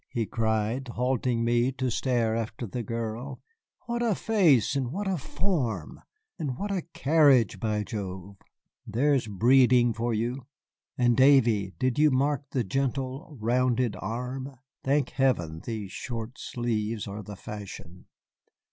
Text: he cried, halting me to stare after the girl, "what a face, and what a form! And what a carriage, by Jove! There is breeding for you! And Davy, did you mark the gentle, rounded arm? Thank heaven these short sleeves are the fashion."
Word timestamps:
he 0.09 0.25
cried, 0.25 0.87
halting 0.87 1.43
me 1.43 1.71
to 1.71 1.91
stare 1.91 2.35
after 2.35 2.65
the 2.65 2.81
girl, 2.81 3.39
"what 3.85 4.01
a 4.01 4.15
face, 4.15 4.75
and 4.75 4.91
what 4.91 5.07
a 5.07 5.15
form! 5.15 5.99
And 6.39 6.57
what 6.57 6.71
a 6.71 6.81
carriage, 6.95 7.59
by 7.59 7.83
Jove! 7.83 8.37
There 8.87 9.13
is 9.13 9.27
breeding 9.27 9.93
for 9.93 10.11
you! 10.11 10.47
And 10.97 11.15
Davy, 11.15 11.75
did 11.77 11.99
you 11.99 12.09
mark 12.09 12.45
the 12.49 12.63
gentle, 12.63 13.37
rounded 13.39 13.95
arm? 13.99 14.55
Thank 14.83 15.09
heaven 15.11 15.61
these 15.65 15.91
short 15.91 16.39
sleeves 16.39 17.07
are 17.07 17.21
the 17.21 17.35
fashion." 17.35 18.05